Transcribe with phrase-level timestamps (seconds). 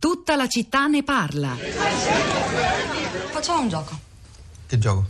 [0.00, 1.54] Tutta la città ne parla.
[3.30, 3.98] Facciamo un gioco.
[4.66, 5.04] Che gioco?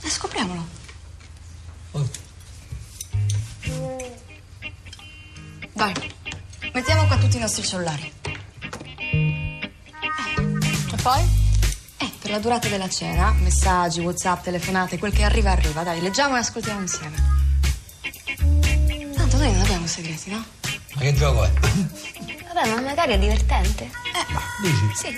[0.00, 0.66] E scopriamolo.
[5.74, 5.92] Dai,
[6.72, 8.10] mettiamo qua tutti i nostri cellulari.
[8.22, 9.70] Eh,
[10.90, 11.22] E poi?
[11.98, 15.82] Eh, per la durata della cena, messaggi, whatsapp, telefonate, quel che arriva arriva.
[15.82, 17.16] Dai, leggiamo e ascoltiamo insieme.
[19.14, 20.42] Tanto noi non abbiamo segreti, no?
[20.94, 21.52] Ma che gioco è?
[22.52, 23.90] Vabbè, ma magari è divertente.
[24.62, 24.92] Dici?
[24.94, 25.16] Sì.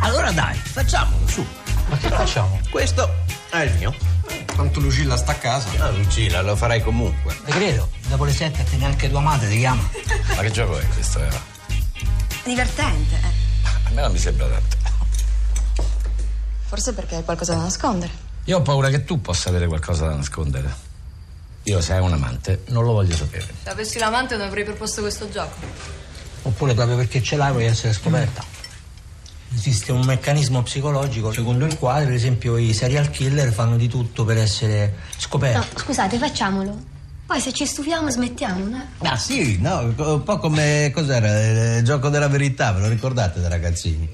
[0.00, 1.46] Allora dai, facciamolo, su.
[1.88, 2.60] Ma che facciamo?
[2.70, 3.94] Questo è il mio.
[4.54, 5.68] Tanto Lucilla sta a casa.
[5.78, 7.36] Ah, Lucilla, lo farai comunque.
[7.44, 9.82] Te credo, dopo le sette te neanche tua madre ti chiama.
[10.36, 11.40] Ma che gioco è questo, Eva?
[12.44, 13.68] Divertente, eh.
[13.84, 14.76] A me non mi sembra tanto.
[16.66, 18.12] Forse perché hai qualcosa da nascondere.
[18.44, 20.90] Io ho paura che tu possa avere qualcosa da nascondere.
[21.64, 23.46] Io, se hai un amante, non lo voglio sapere.
[23.62, 26.00] Se avessi l'amante non avrei proposto questo gioco.
[26.42, 28.44] Oppure proprio perché ce l'hai vuoi essere scoperta.
[29.54, 34.24] Esiste un meccanismo psicologico secondo il quale, per esempio, i serial killer fanno di tutto
[34.24, 35.74] per essere scoperti.
[35.74, 36.90] No, scusate, facciamolo.
[37.24, 38.84] Poi se ci stufiamo smettiamo, no?
[38.98, 43.48] Ah sì, no, un po' come cos'era il gioco della verità, ve lo ricordate da
[43.48, 44.10] ragazzini?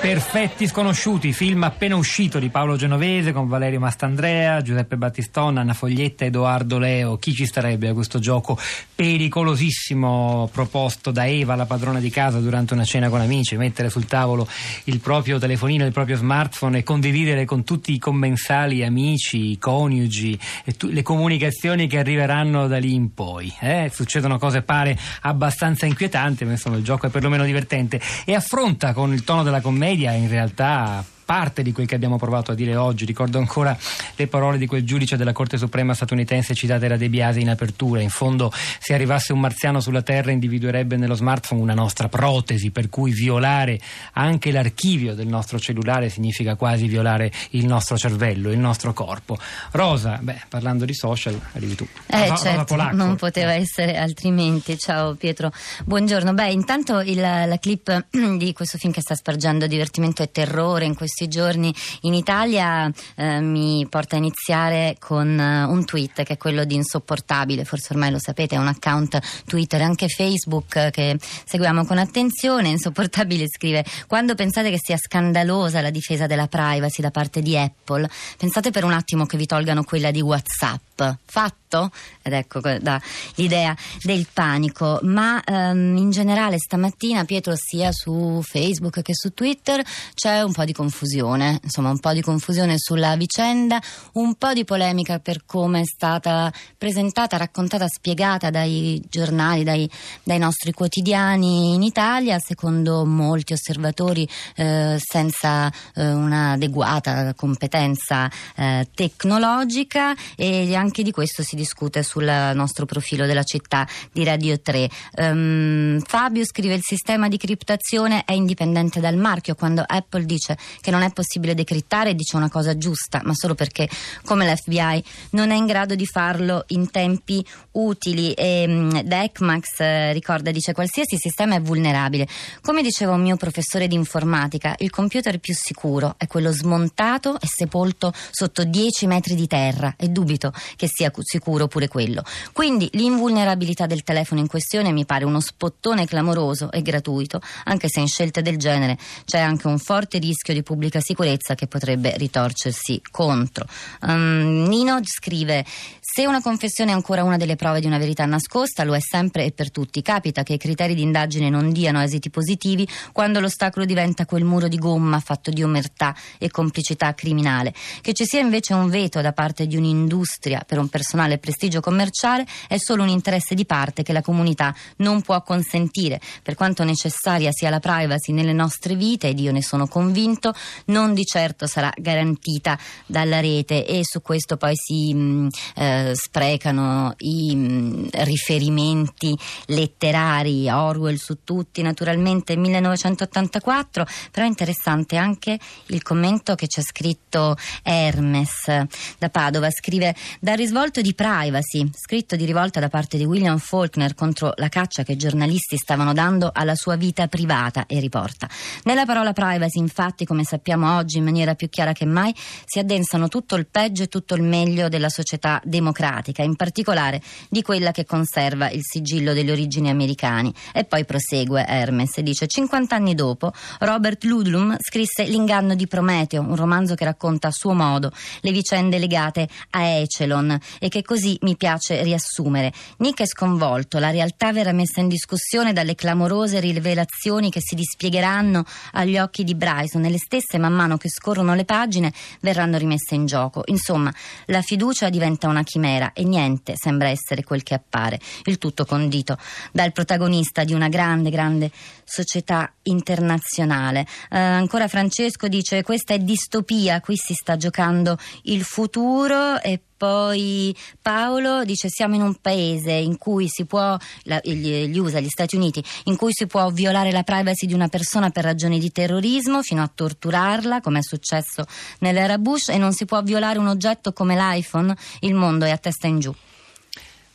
[0.00, 6.24] Perfetti sconosciuti, film appena uscito di Paolo Genovese con Valerio Mastandrea, Giuseppe Battistonna, Anna Foglietta,
[6.24, 7.18] Edoardo Leo.
[7.18, 8.58] Chi ci starebbe a questo gioco
[8.94, 13.58] pericolosissimo proposto da Eva, la padrona di casa, durante una cena con amici?
[13.58, 14.48] Mettere sul tavolo
[14.84, 20.38] il proprio telefonino, il proprio smartphone e condividere con tutti i commensali, amici, coniugi,
[20.78, 23.52] tu- le comunicazioni che arriveranno da lì in poi.
[23.60, 23.90] eh?
[23.92, 29.12] Succedono cose pare abbastanza inquietanti, ma insomma il gioco è perlomeno divertente e affronta con
[29.12, 33.04] il tono della commedia in realtà parte di quel che abbiamo provato a dire oggi.
[33.04, 33.78] Ricordo ancora
[34.16, 38.00] le parole di quel giudice della Corte Suprema statunitense citate da De Biasi in apertura.
[38.00, 42.88] In fondo, se arrivasse un marziano sulla Terra, individuerebbe nello smartphone una nostra protesi, per
[42.88, 43.78] cui violare
[44.14, 49.38] anche l'archivio del nostro cellulare significa quasi violare il nostro cervello, il nostro corpo.
[49.70, 51.86] Rosa, beh, parlando di social, arrivi tu.
[52.08, 52.96] Eh Rosa- Rosa certo, Polacco.
[52.96, 54.76] non poteva essere altrimenti.
[54.76, 55.52] Ciao Pietro,
[55.84, 56.34] buongiorno.
[56.34, 58.06] Beh, intanto il- la clip
[58.36, 63.40] di questo film che sta spargendo divertimento e terrore in questi giorni in Italia eh,
[63.40, 68.10] mi porta a iniziare con eh, un tweet che è quello di Insopportabile, forse ormai
[68.10, 72.68] lo sapete, è un account Twitter e anche Facebook eh, che seguiamo con attenzione.
[72.68, 78.08] Insopportabile scrive: Quando pensate che sia scandalosa la difesa della privacy da parte di Apple,
[78.36, 81.02] pensate per un attimo che vi tolgano quella di WhatsApp.
[81.24, 81.90] Fatto?
[82.22, 83.00] Ed ecco da
[83.36, 84.98] l'idea del panico.
[85.02, 89.82] Ma ehm, in generale stamattina, Pietro, sia su Facebook che su Twitter
[90.14, 93.80] c'è un po' di confusione, insomma, un po' di confusione sulla vicenda,
[94.14, 99.90] un po' di polemica per come è stata presentata, raccontata, spiegata dai giornali, dai,
[100.22, 110.14] dai nostri quotidiani in Italia, secondo molti osservatori eh, senza eh, un'adeguata competenza eh, tecnologica.
[110.36, 114.88] E anche di questo si discute sul nostro profilo della città di Radio 3.
[115.14, 120.90] Ehm, Fabio scrive il sistema di criptazione è indipendente dal marchio quando Apple dice che
[120.90, 123.88] non è possibile decrittare dice una cosa giusta ma solo perché
[124.24, 128.32] come l'FBI non è in grado di farlo in tempi utili.
[128.32, 132.26] E mh, Decmax eh, ricorda dice qualsiasi sistema è vulnerabile.
[132.62, 137.46] Come diceva un mio professore di informatica il computer più sicuro è quello smontato e
[137.46, 142.22] sepolto sotto 10 metri di terra e dubito che sia cu- sicuro pure quello.
[142.52, 148.00] Quindi l'invulnerabilità del telefono in questione mi pare uno spottone clamoroso e gratuito anche se
[148.00, 153.02] in scelte del genere c'è anche un forte rischio di pubblica sicurezza che potrebbe ritorcersi
[153.10, 153.66] contro
[154.02, 155.64] Um, Nino scrive
[156.00, 159.44] se una confessione è ancora una delle prove di una verità nascosta, lo è sempre
[159.44, 160.02] e per tutti.
[160.02, 164.68] Capita che i criteri di indagine non diano esiti positivi quando l'ostacolo diventa quel muro
[164.68, 167.72] di gomma fatto di omertà e complicità criminale.
[168.00, 172.46] Che ci sia invece un veto da parte di un'industria per un personale prestigio commerciale
[172.66, 176.20] è solo un interesse di parte che la comunità non può consentire.
[176.42, 180.52] Per quanto necessaria sia la privacy nelle nostre vite, ed io ne sono convinto,
[180.86, 187.14] non di certo sarà garantita dalla rete e su questo poi si mh, eh, sprecano
[187.18, 189.36] i mh, riferimenti
[189.66, 197.56] letterari, Orwell su tutti, naturalmente 1984, però è interessante anche il commento che c'è scritto
[197.82, 198.86] Hermes
[199.18, 204.14] da Padova, scrive dal risvolto di privacy, scritto di rivolta da parte di William Faulkner
[204.14, 208.48] contro la caccia che i giornalisti stavano dando alla sua vita privata e riporta.
[208.84, 212.34] Nella parola privacy, infatti, come sapete, sappiamo oggi in maniera più chiara che mai,
[212.66, 217.62] si addensano tutto il peggio e tutto il meglio della società democratica, in particolare di
[217.62, 220.52] quella che conserva il sigillo delle origini americane.
[220.74, 226.42] E poi prosegue Hermes e dice 50 anni dopo Robert Ludlum scrisse L'inganno di Prometeo,
[226.42, 228.12] un romanzo che racconta a suo modo
[228.42, 232.70] le vicende legate a Echelon e che così mi piace riassumere.
[232.98, 238.64] Nick è sconvolto, la realtà verrà messa in discussione dalle clamorose rivelazioni che si dispiegheranno
[238.92, 243.14] agli occhi di Bryson e le stesse man mano che scorrono le pagine verranno rimesse
[243.14, 243.62] in gioco.
[243.66, 244.12] Insomma,
[244.46, 248.20] la fiducia diventa una chimera e niente sembra essere quel che appare.
[248.44, 249.36] Il tutto condito
[249.72, 251.70] dal protagonista di una grande, grande
[252.04, 254.06] società internazionale.
[254.30, 260.74] Eh, ancora Francesco dice questa è distopia, qui si sta giocando il futuro e poi
[261.02, 265.28] Paolo dice siamo in un paese in cui si può, la, gli, gli USA, gli
[265.28, 268.90] Stati Uniti, in cui si può violare la privacy di una persona per ragioni di
[268.90, 271.66] terrorismo fino a torturarla, come è successo
[271.98, 275.76] nell'era Bush, e non si può violare un oggetto come l'iPhone, il mondo è a
[275.76, 276.34] testa in giù.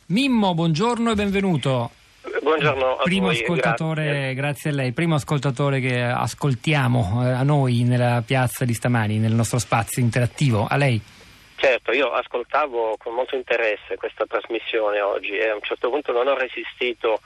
[0.06, 1.90] Mimmo, buongiorno e benvenuto.
[2.42, 4.34] Buongiorno a Primo voi, ascoltatore, grazie.
[4.34, 4.70] grazie.
[4.70, 9.60] a lei, primo ascoltatore che ascoltiamo eh, a noi nella piazza di stamani, nel nostro
[9.60, 10.66] spazio interattivo.
[10.68, 11.00] A lei.
[11.56, 16.26] Certo, io ascoltavo con molto interesse questa trasmissione oggi e a un certo punto non
[16.26, 17.20] ho resistito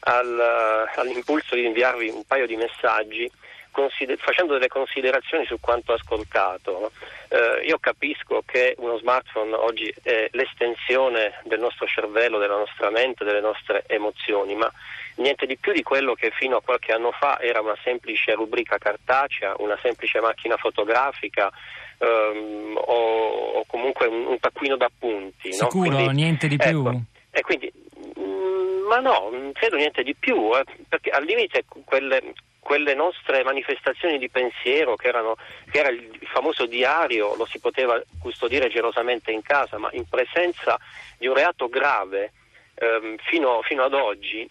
[0.00, 3.30] al, all'impulso di inviarvi un paio di messaggi
[3.70, 6.90] consider- facendo delle considerazioni su quanto ascoltato.
[7.28, 13.24] Eh, io capisco che uno smartphone oggi è l'estensione del nostro cervello, della nostra mente,
[13.24, 14.70] delle nostre emozioni, ma
[15.16, 18.78] niente di più di quello che fino a qualche anno fa era una semplice rubrica
[18.78, 21.50] cartacea, una semplice macchina fotografica
[21.98, 25.52] ehm, o, o, comunque un, un taccuino d'appunti.
[25.52, 25.96] Sicuro, no?
[25.96, 26.86] quindi, niente di più?
[26.86, 27.72] Ecco, e quindi,
[28.16, 33.42] mh, ma no, non credo niente di più, eh, perché al limite quelle, quelle nostre
[33.42, 35.36] manifestazioni di pensiero, che, erano,
[35.70, 40.78] che, era il famoso diario, lo si poteva custodire gelosamente in casa, ma in presenza
[41.18, 42.32] di un reato grave
[42.74, 44.48] ehm, fino, fino ad oggi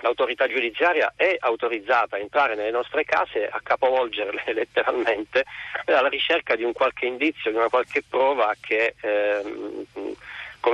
[0.00, 5.44] l'autorità giudiziaria è autorizzata a entrare nelle nostre case, a capovolgerle letteralmente,
[5.86, 9.86] alla ricerca di un qualche indizio, di una qualche prova che ehm,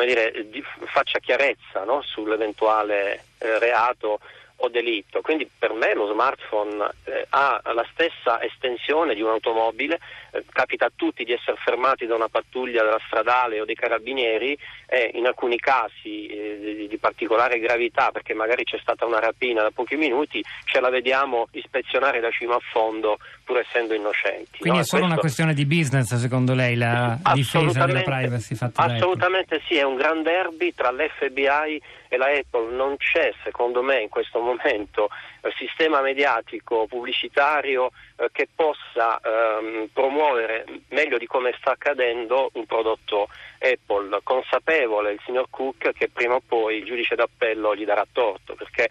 [0.04, 2.02] dire, di, faccia chiarezza no?
[2.02, 4.20] sull'eventuale eh, reato
[4.56, 5.20] o delitto.
[5.20, 9.98] Quindi per me lo smartphone eh, ha la stessa estensione di un'automobile,
[10.32, 14.56] eh, capita a tutti di essere fermati da una pattuglia della stradale o dei carabinieri
[14.86, 19.62] e in alcuni casi eh, di, di, particolare gravità, perché magari c'è stata una rapina
[19.62, 24.58] da pochi minuti, ce la vediamo ispezionare da cima a fondo pur essendo innocenti.
[24.58, 24.84] Quindi no?
[24.84, 25.04] è solo questo...
[25.04, 29.96] una questione di business secondo lei la difesa della privacy fatta Assolutamente sì, è un
[29.96, 31.82] gran derby tra l'FBI
[32.14, 35.08] e la Apple, non c'è secondo me in questo momento
[35.42, 42.66] eh, sistema mediatico pubblicitario eh, che possa ehm, promuovere meglio di come sta accadendo un
[42.66, 43.28] prodotto
[43.58, 48.54] Apple, consapevole il signor Cook che prima o poi il giudice d'appello gli darà torto,
[48.54, 48.88] perché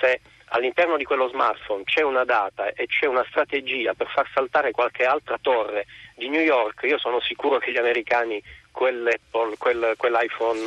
[0.00, 0.20] se
[0.54, 5.04] all'interno di quello smartphone c'è una data e c'è una strategia per far saltare qualche
[5.04, 8.42] altra torre di New York, io sono sicuro che gli americani
[8.72, 10.58] quell'Apple, quel, quell'iPhone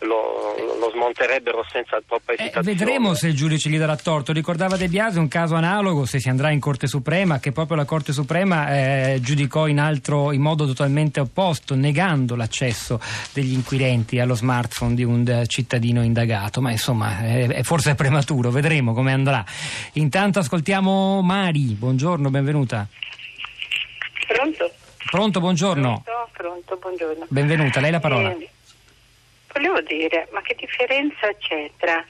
[0.00, 2.70] lo, lo, smonterebbero senza troppa esitazione.
[2.70, 4.32] Eh, vedremo se il giudice gli darà torto.
[4.32, 7.84] Ricordava De Biasi un caso analogo, se si andrà in Corte Suprema, che proprio la
[7.84, 13.00] Corte Suprema eh, giudicò in, altro, in modo totalmente opposto, negando l'accesso
[13.32, 16.60] degli inquirenti allo smartphone di un cittadino indagato.
[16.60, 19.44] Ma insomma, è, è forse è prematuro, vedremo come andrà.
[19.92, 22.88] Intanto ascoltiamo Mari, buongiorno, benvenuta.
[24.26, 24.72] Pronto?
[25.10, 26.04] Pronto, buongiorno.
[26.40, 27.26] Pronto, buongiorno.
[27.28, 28.30] Benvenuta, lei la parola.
[28.30, 28.48] Eh,
[29.52, 32.02] volevo dire, ma che differenza c'è tra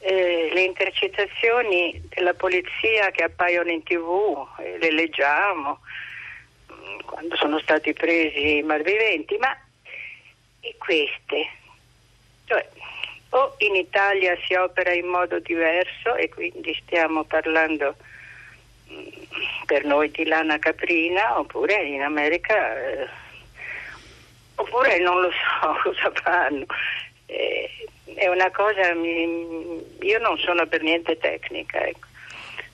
[0.00, 5.80] eh, le intercettazioni della polizia che appaiono in tv, eh, le leggiamo,
[6.70, 9.56] mm, quando sono stati presi i malviventi, ma
[10.60, 11.48] e queste?
[12.44, 12.68] Cioè,
[13.30, 17.94] o in Italia si opera in modo diverso e quindi stiamo parlando
[19.64, 23.28] per noi di lana caprina oppure in America eh,
[24.60, 26.64] oppure non lo so cosa fanno
[27.26, 27.68] eh,
[28.14, 32.06] è una cosa mi, io non sono per niente tecnica ecco.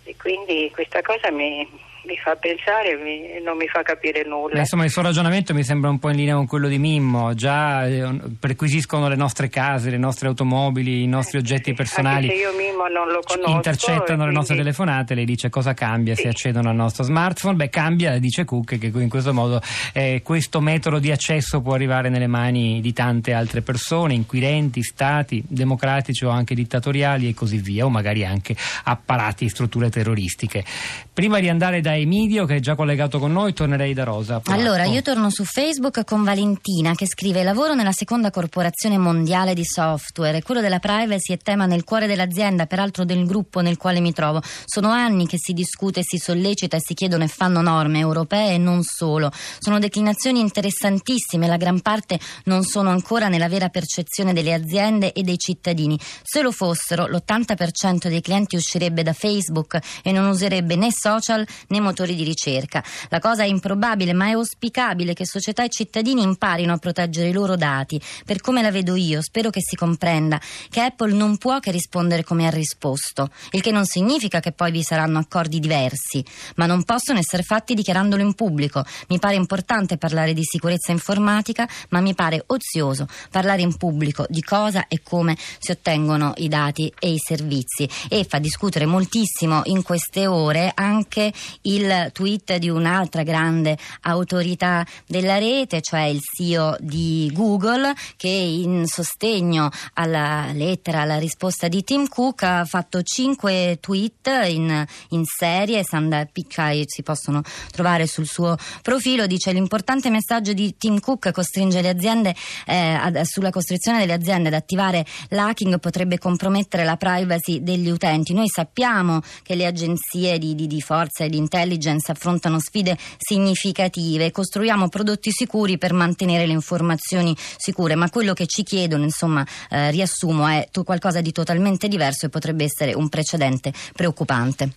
[0.05, 1.69] e quindi questa cosa mi,
[2.07, 4.59] mi fa pensare e non mi fa capire nulla.
[4.59, 7.35] Insomma, il suo ragionamento mi sembra un po' in linea con quello di Mimmo.
[7.35, 8.09] Già eh,
[8.39, 12.29] perquisiscono le nostre case, le nostre automobili, i nostri oggetti personali.
[12.29, 13.51] Anche se io Mimmo non lo conosco.
[13.51, 14.27] Intercettano quindi...
[14.27, 16.23] le nostre telefonate, lei dice cosa cambia sì.
[16.23, 17.57] se accedono al nostro smartphone.
[17.57, 19.61] Beh, cambia, dice Cook, che in questo modo
[19.93, 25.43] eh, questo metodo di accesso può arrivare nelle mani di tante altre persone, inquirenti, stati
[25.47, 30.65] democratici o anche dittatoriali e così via, o magari anche apparati e strutture terroristiche.
[31.13, 34.41] Prima di andare da Emidio che è già collegato con noi, tornerei da Rosa.
[34.41, 34.61] Polacco.
[34.61, 39.65] Allora, io torno su Facebook con Valentina che scrive lavoro nella seconda corporazione mondiale di
[39.65, 44.01] software e quello della privacy è tema nel cuore dell'azienda, peraltro del gruppo nel quale
[44.01, 44.43] mi trovo.
[44.65, 48.59] Sono anni che si discute, si sollecita e si chiedono e fanno norme europee e
[48.59, 49.31] non solo.
[49.59, 55.23] Sono declinazioni interessantissime, la gran parte non sono ancora nella vera percezione delle aziende e
[55.23, 55.99] dei cittadini.
[56.23, 61.81] Se lo fossero, l'80% dei clienti uscirebbe da Facebook e non userebbe né social né
[61.87, 62.83] motori di ricerca.
[63.09, 67.33] La cosa è improbabile, ma è auspicabile che società e cittadini imparino a proteggere i
[67.33, 68.01] loro dati.
[68.25, 72.25] Per come la vedo io, spero che si comprenda che Apple non può che rispondere
[72.25, 76.25] come ha risposto, il che non significa che poi vi saranno accordi diversi,
[76.57, 78.85] ma non possono essere fatti dichiarandolo in pubblico.
[79.09, 84.43] Mi pare importante parlare di sicurezza informatica, ma mi pare ozioso parlare in pubblico di
[84.43, 89.83] cosa e come si ottengono i dati e i servizi e fa discutere moltissimo in
[89.83, 91.33] queste ore anche
[91.67, 98.87] il tweet di un'altra grande autorità della rete, cioè il CEO di Google, che in
[98.87, 105.85] sostegno alla lettera, alla risposta di Tim Cook ha fatto cinque tweet in, in serie,
[105.85, 111.81] Sanda Piccai si possono trovare sul suo profilo, dice l'importante messaggio di Tim Cook costringe
[111.81, 112.35] le aziende
[112.67, 118.33] eh, ad, sulla costrizione delle aziende ad attivare l'hacking potrebbe compromettere la privacy degli utenti.
[118.33, 124.31] Noi sappiamo che le agenzie di, di, di forza e di intelligence affrontano sfide significative,
[124.31, 129.91] costruiamo prodotti sicuri per mantenere le informazioni sicure, ma quello che ci chiedono, insomma, eh,
[129.91, 134.71] riassumo, è qualcosa di totalmente diverso e potrebbe essere un precedente preoccupante.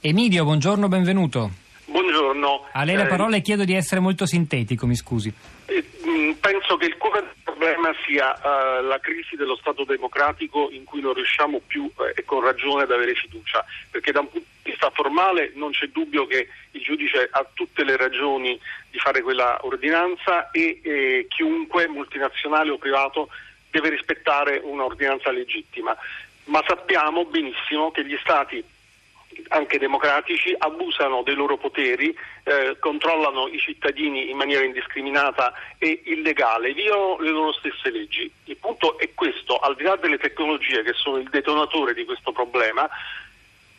[0.00, 1.50] Emilio, buongiorno, benvenuto.
[1.84, 2.68] Buongiorno.
[2.72, 5.32] A lei la parola e chiedo di essere molto sintetico, mi scusi.
[5.66, 5.84] Eh,
[6.40, 11.14] penso che il cuore problema sia uh, la crisi dello Stato democratico in cui non
[11.14, 14.90] riusciamo più eh, e con ragione ad avere fiducia, perché da un punto di vista
[14.90, 18.58] formale non c'è dubbio che il giudice ha tutte le ragioni
[18.90, 23.28] di fare quella ordinanza e eh, chiunque, multinazionale o privato,
[23.70, 25.96] deve rispettare un'ordinanza legittima.
[26.44, 28.62] Ma sappiamo benissimo che gli Stati
[29.48, 36.72] anche democratici abusano dei loro poteri, eh, controllano i cittadini in maniera indiscriminata e illegale,
[36.72, 38.30] violano le loro stesse leggi.
[38.44, 42.32] Il punto è questo, al di là delle tecnologie che sono il detonatore di questo
[42.32, 42.88] problema,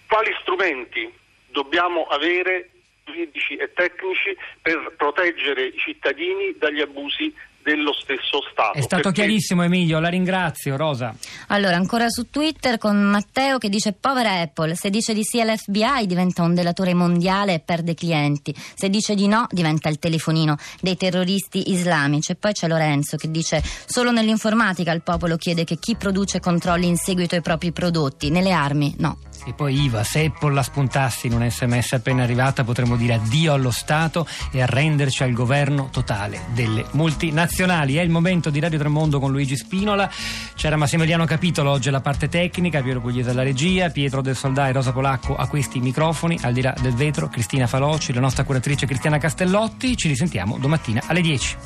[0.07, 1.11] quali strumenti
[1.47, 2.69] dobbiamo avere
[3.05, 7.33] giuridici e tecnici per proteggere i cittadini dagli abusi
[7.63, 8.77] dello stesso Stato.
[8.77, 9.21] È stato perché...
[9.21, 11.15] chiarissimo Emilio, la ringrazio Rosa.
[11.47, 16.05] Allora, ancora su Twitter con Matteo che dice povera Apple, se dice di sì all'FBI
[16.05, 20.97] diventa un delatore mondiale e perde clienti, se dice di no diventa il telefonino dei
[20.97, 22.33] terroristi islamici.
[22.33, 26.85] E poi c'è Lorenzo che dice solo nell'informatica il popolo chiede che chi produce controlli
[26.85, 29.17] in seguito i propri prodotti, nelle armi no.
[29.45, 33.53] E poi Iva, se Apple la spuntassi in un sms appena arrivata potremmo dire addio
[33.53, 37.95] allo Stato e arrenderci al governo totale delle multinazionali.
[37.95, 40.09] È il momento di Radio Tremondo con Luigi Spinola.
[40.55, 44.71] C'era Massimiliano Capitolo oggi alla parte tecnica, Piero Pugliese alla regia, Pietro del Soldà e
[44.71, 48.85] Rosa Polacco a questi microfoni, al di là del vetro, Cristina Faloci, la nostra curatrice
[48.85, 49.97] Cristiana Castellotti.
[49.97, 51.57] Ci risentiamo domattina alle 10.